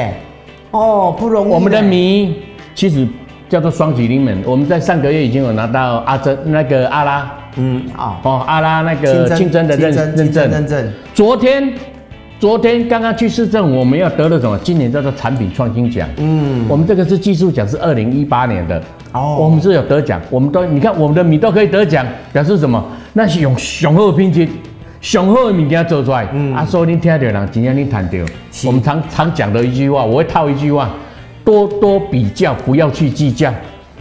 [0.70, 1.52] 哦，不容易。
[1.52, 2.42] 我们的米
[2.74, 3.06] 其实。
[3.48, 10.92] 叫做双喜临门，我们在上个月已经有拿到阿珍那个阿拉，嗯啊哦阿拉那个清真的认认证认证。
[11.14, 11.72] 昨天
[12.40, 14.58] 昨天刚刚去市政，我们要得了什么？
[14.64, 16.08] 今年叫做产品创新奖。
[16.16, 18.82] 嗯，我们这个是技术奖，是二零一八年的。
[19.12, 22.84] 哦，我们是有得奖，我们都你看我们的米都可以得奖，表示什么？
[23.14, 24.46] 那是用雄厚品质、
[25.00, 26.28] 雄厚的物件做出来。
[26.32, 28.18] 嗯，啊，所以你听到人，今天你谈到，
[28.66, 30.90] 我们常常讲的一句话，我会套一句话。
[31.44, 33.52] 多多比较，不要去计较。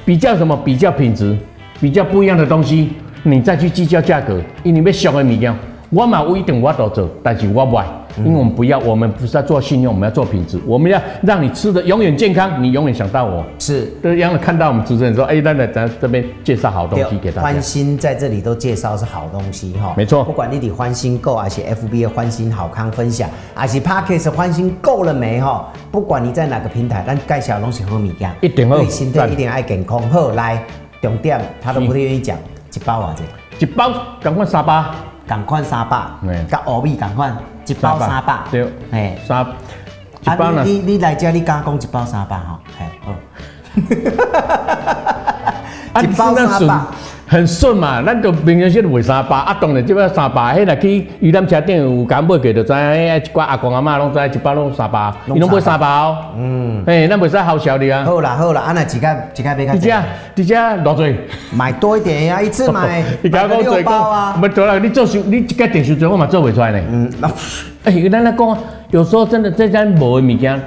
[0.04, 0.60] 比较什么？
[0.66, 1.38] 比较品质，
[1.80, 2.90] 比较不一样的东西，
[3.22, 5.56] 你再去计较价格，因为要俗的物件，
[5.92, 7.86] 我嘛有一定我都做，但是我不爱。
[8.20, 10.60] 因为我们不要，我们不是要做信用，我们要做品质。
[10.66, 13.44] 我们要让你吃的永远健康，你永远想到我。
[13.60, 17.42] 是，这样的看到我们主持人说，哎，那咱这边介绍好东西给大家。
[17.42, 20.24] 欢心在这里都介绍是好东西哈，没错。
[20.24, 25.72] 不管你的欢欣购，还是 FB 的欢心好康分享，还是 Podcast 欢欣购了没哈？
[25.92, 30.02] 不管你在哪个平台，但介绍拢是好米样，一定好，对身体一定爱健康。
[30.10, 30.64] 好，来
[31.02, 32.38] 重点，他都不太愿意讲，
[32.74, 34.86] 一包啊这，一包赶快三百，
[35.28, 36.02] 赶快三百，
[36.50, 37.32] 跟欧米赶快。
[37.66, 39.46] 一包三百，对，哎，三，
[40.22, 40.64] 一包呢？
[40.64, 43.16] 你你来这你敢讲一包三百哈，哎，哦，
[46.02, 46.80] 一包三百，
[47.28, 58.06] 很顺嘛，咱就平常时都卖三百，啊，当然即摆三百，迄若去鱼篮车顶有敢买过，就知影，一寡阿公阿嬷拢知一包拢三百，伊拢买三百哦，嗯，哎，咱袂使好笑的啊。
[58.06, 59.82] 好啦好啦，安尼一家一家买较多。
[60.36, 61.16] 直接偌济？
[61.52, 64.38] 买多一点呀，一次买 买六包啊。
[64.40, 66.80] 不对了，你做收，你一家电视做我嘛做袂出来呢。
[66.92, 67.12] 嗯，
[67.86, 68.58] 哎，咱来讲，
[68.92, 70.62] 有时候真的这家无的物件，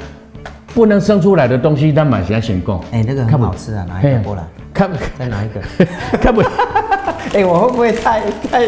[0.75, 2.81] 不能生出来的东西，咱买先先讲。
[2.91, 4.43] 哎，那个很好吃啊，拿一个过来。
[4.79, 4.89] 看，
[5.19, 5.61] 再拿一个。
[6.23, 6.41] 看不？
[7.35, 8.67] 哎，我会不会太太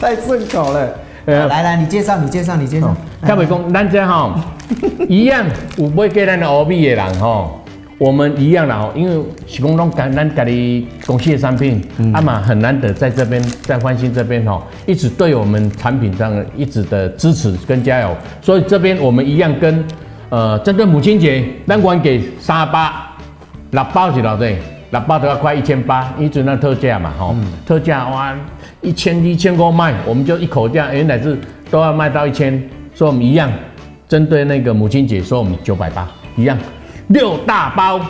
[0.00, 0.88] 太顺口了？
[1.26, 2.94] 呃来来，你介绍，你介绍，你介绍。
[3.20, 4.32] 看不讲，咱这哈
[5.08, 5.44] 一样，
[5.76, 7.50] 有买给咱的欧米的人哈。
[7.98, 19.84] 我们一样啦，因为是讲拢咱咱家己公司的产品，嗯、啊嘛很难得在这边在欢欣这边吼，一直对我们产品上一直的支持跟加油，所以这边我们一样跟
[20.30, 23.14] 呃针对母亲节，咱管给三八
[23.72, 24.38] 六包是多少？
[24.90, 28.34] 六包都要快一千八，一直那特价嘛吼，嗯、特价哇
[28.80, 31.38] 一千一千多卖，我们就一口价原来是
[31.70, 32.52] 都要卖到一千，
[32.94, 33.50] 所以我们一样
[34.08, 36.58] 针对那个母亲节，说我们九百八一样。
[37.08, 38.00] 六大包，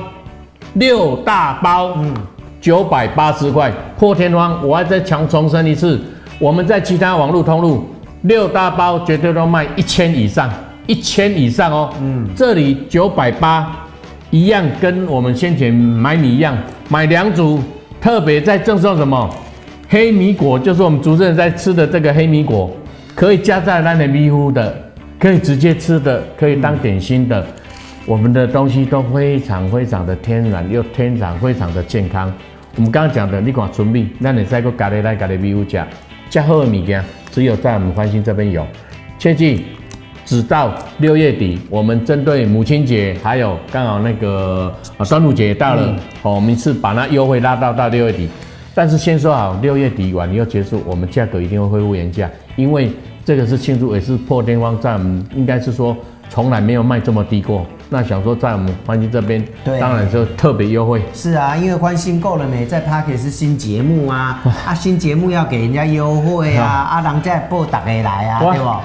[0.74, 2.14] 六大包，嗯，
[2.60, 3.72] 九百八十块。
[3.98, 6.00] 破天荒，我还再强重申一次，
[6.38, 7.86] 我们在其他网络通路
[8.22, 10.50] 六大包绝对都卖一千以上，
[10.86, 13.74] 一千以上哦，嗯，这里九百八
[14.30, 16.56] 一样，跟我们先前买米一样，
[16.88, 17.60] 买两组，
[18.00, 19.28] 特别在赠送什么
[19.88, 22.70] 黑米果，就是我们主持人在吃的这个黑米果，
[23.14, 24.72] 可以加在那里米糊的，
[25.18, 27.44] 可以直接吃的，可以当点心的。
[28.06, 32.32] 我们的东西都非常非常的天然，又天然非常的健康。
[32.76, 35.86] 我们刚刚讲的，你讲纯米，那你再个咖喱来咖喱米糊加
[36.28, 38.64] 加好的米羹，只有在我们欢欣这边有。
[39.18, 39.64] 切记，
[40.30, 48.28] 直到六月底，我们针对母亲节，还有刚好那个啊端午节到了，哦、嗯，我们是把那优惠拉到到六月底。
[48.72, 52.92] 但是先说好，六月底完以后结束，我们价格一定会恢复原价，因为
[53.24, 55.96] 这个是庆祝，也是破天荒，在我们应该是说
[56.28, 57.66] 从来没有卖这么低过。
[57.88, 61.02] 那想说在我们欢欣这边，对，当然就特别优惠。
[61.12, 68.84] 是啊，因为欢欣够了没，在 Podcast 是新节目啊， 啊新节目要给人家优惠啊， 啊人家报大家来啊，对吧？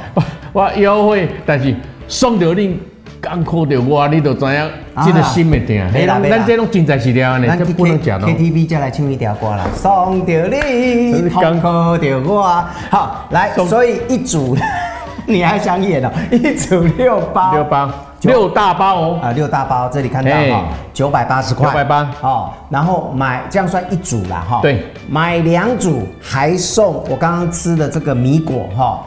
[0.56, 1.76] 我优惠，但是
[2.08, 2.80] 送到你。
[3.22, 4.70] 艰苦的我，你就知影，
[5.04, 5.84] 这个心没定。
[5.92, 8.30] 嘿，啦咱这种真材实料呢，这不能讲咯。
[8.30, 12.64] KTV 再来唱一条歌啦，送到你，艰苦的我。
[12.92, 14.56] 好，来，所以一组，
[15.26, 16.12] 你还想演哦？
[16.30, 17.90] 一组六包，六包，
[18.22, 19.20] 六大包哦。
[19.24, 22.08] 啊，六大包，这里看到哈，九百八十块，九百八。
[22.22, 24.60] 哦，然后买这样算一组啦哈。
[24.62, 29.04] 对，买两组还送我刚刚吃的这个米果哈，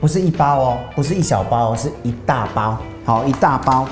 [0.00, 2.76] 不是一包哦，不是一小包哦，是一大包。
[3.02, 3.86] 好，一大包，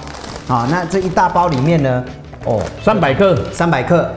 [0.46, 2.04] 好，那这一大包里面呢，
[2.44, 4.08] 哦，三百克，三百克，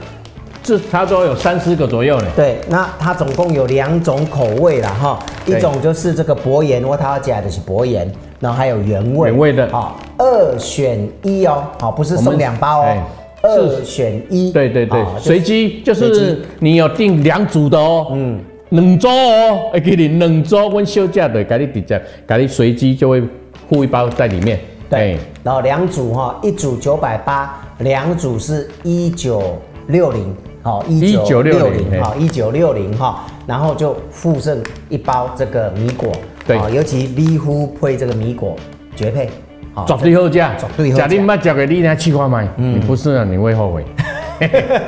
[0.62, 2.26] 这差不多有三十个左右呢。
[2.36, 12.96] 对，那它总共有两种口味啦，哈，一种就是这个薄盐，我它要加的是薄盐，然后还有原味，原味的，好，二选一哦，好，不是送两包哦，
[13.42, 18.38] 二选一，对对对，随机就是你有订两组的哦，嗯，
[18.72, 23.22] 两组哦，会给你两组，我小姐的给你直接给你随机就会
[23.68, 24.58] 附一包在里面。
[24.88, 29.58] 对，然后两组哈，一组九百八，两组是一九
[29.88, 36.10] 六零，好，一九六零，好，一九六零哈，然后就附赠一包这个米果，
[36.46, 38.56] 对，尤其米糊配这个米果
[38.96, 39.30] 绝配，
[39.74, 40.40] 好，绝对好吃，绝
[40.76, 43.84] 对好吃，假你妈交给你来试看卖，嗯，你不是啊，你会后悔。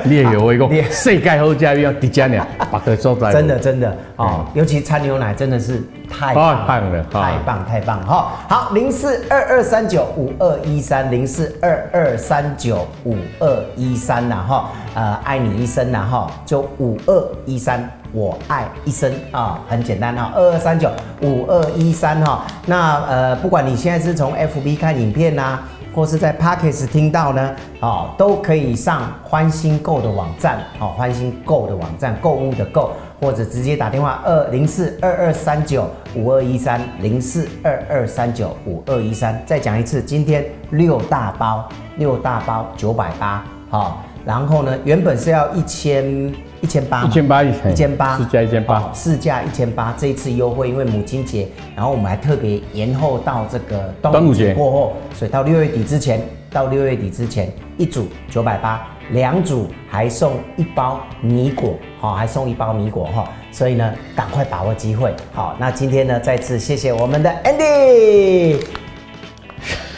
[0.04, 3.32] 你也有一个世界好佳要迪迦鸟，把它收在。
[3.32, 8.32] 真的真的哦，尤其掺牛奶真的是太棒了，太棒太棒哈！
[8.48, 20.90] 好，零四二二三九五二一三零四二二三九五二一三呐哈，呃，爱你一生呐哈，就五二一三，我爱一生啊，很简单哈，二二三九
[21.22, 25.58] 五二一三哈，那呃，不管你现在是从 FB 看影片呐。
[25.94, 46.34] 或是在 Podcast 听到呢，哦，都可以上欢欣购的网站，哦，欢欣购的网站，购物的购，或者直接打电话二零四二二三九五二一三零四二二三九五二一三，再讲一次，今天六大包，六大包九百八，好，然后呢，原本是要一千。
[46.64, 49.94] 一千八，一千八，一千八，市价一千八，市价一千八。
[49.98, 51.46] 这一次优惠，因为母亲节，
[51.76, 63.28] 然后我们还特别延后到这个端午节过后，所以到六月底之前，到六月底之前，一组九百八，两组还送一包米果，好，还送一包米果哈。
[63.52, 65.14] 所以呢，赶快把握机会。
[65.34, 68.56] 好，那今天呢，再次谢谢我们的 Andy，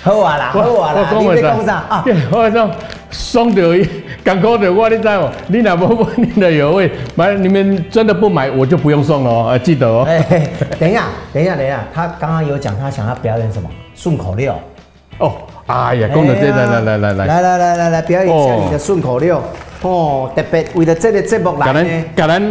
[0.03, 2.69] 喝完啦，喝完啦，你别讲啥啊，我说
[3.09, 3.89] 送掉一。
[4.27, 5.31] 刚过的我，你知吗？
[5.47, 7.33] 你哪不问你的有味买？
[7.35, 9.57] 你们真的不买，我就不用送了哦。
[9.63, 10.05] 记得哦。
[10.05, 10.21] 哎，
[10.81, 14.53] 等一下，等一下，等一下，他刚刚有讲他想要表演什么顺口溜。
[15.19, 15.33] 哦，
[15.67, 19.41] 哎呀，讲的这来来来来来来来来来来表演一下你的顺口溜。
[19.83, 21.85] 哦，特别为了这个节目来呢。
[22.17, 22.43] 橄榄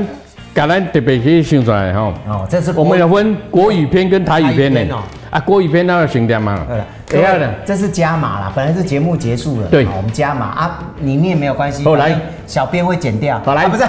[0.56, 2.14] 橄榄特别去想出来哈。
[2.30, 4.98] 哦，这是我们要分国语篇跟台语篇呢。
[5.36, 6.66] 啊，国语篇那个选点嘛。
[7.10, 10.46] 等下的，这是加码啦，本来是节目结束了，对，我们加码。
[10.46, 12.18] 啊，里面没有关系，后来。
[12.48, 13.84] 小编会剪掉，好来，不是，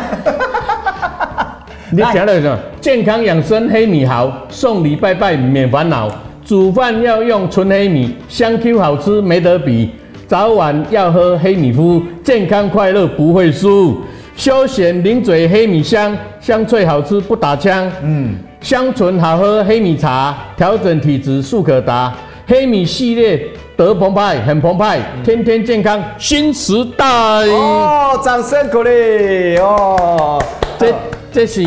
[1.93, 2.59] 你讲的什么？
[2.81, 6.11] 健康养生黑米好，送礼拜拜免烦恼，
[6.45, 9.93] 煮饭要用纯黑米，香 Q 好吃没得比，
[10.27, 14.03] 早晚要喝黑米糊，健康快乐不会输，
[14.35, 18.35] 休闲零嘴黑米香，香脆好吃不打枪，嗯，
[18.67, 22.13] 香醇好喝黑米茶，调整体质速可达。
[22.49, 23.41] 黑米系列
[23.77, 27.07] 得澎湃，很澎湃，天天健康新时代
[27.47, 28.19] 哦！
[28.25, 30.43] 掌声鼓励哦！
[30.77, 30.93] 这
[31.31, 31.63] 这是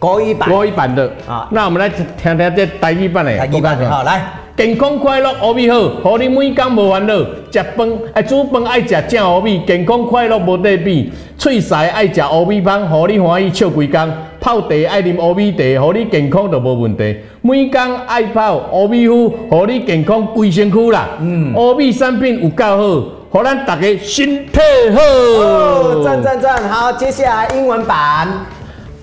[0.00, 1.46] 国语版，国语版的啊。
[1.52, 3.38] 那我们来听听这台语版的。
[3.38, 4.24] 台语版的好来。
[4.56, 7.14] 健康快乐乌米好，互你每天无烦恼。
[7.52, 11.12] 食饭爱煮饭爱食正乌米，健康快乐无得比。
[11.38, 14.12] 喙舌爱食乌米芳，互你欢喜笑规工。
[14.42, 17.16] 泡茶爱啉乌米茶，互你健康都无问题。
[17.42, 21.06] 每天爱泡乌米敷，互你健康规身躯啦。
[21.20, 24.58] 嗯，乌米产品有够好，互咱大家身体
[24.92, 25.00] 好。
[25.00, 26.68] 哦，赞赞赞！
[26.68, 28.26] 好，接下来英文版。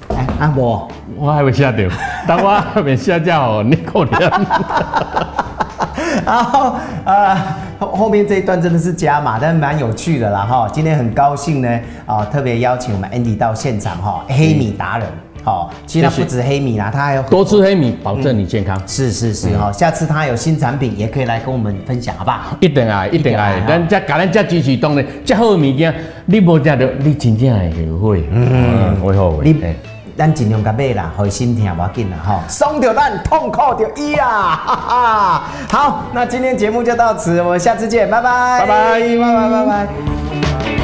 [0.09, 0.86] 哎，阿伯，
[1.18, 1.88] 我还没下掉，
[2.28, 4.30] 等我还没下架哦， 你可怜。
[6.26, 7.36] 然后呃
[7.80, 10.68] 后后面这一段真的是加码，但是蛮有趣的啦哈。
[10.70, 15.07] 今天很高兴呢啊，特别邀请我们 Andy 到现场哈，黑米达人
[15.43, 18.79] 好，其实它不止黑米啦，它还有多吃黑米，保证你健康。
[18.85, 22.55] 是是是哈，下次它有新产品，也可以来跟我们分享，好不好？
[22.59, 25.93] 一定啊，一定啊，咱这甲咱这支持，当然这好的物件，
[26.25, 28.23] 你无食到，你真正会后悔。
[28.31, 29.45] 嗯，会后悔。
[29.45, 29.75] 你，
[30.17, 35.43] 咱尽量甲买啦，会心疼无要紧啦，哈，爽着咱，痛苦着伊啊，哈哈。
[35.69, 40.78] 好，那今天节目就到此，我们下次见，拜拜，拜拜，拜拜，拜拜。